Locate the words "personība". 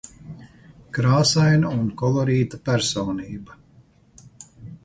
2.71-3.63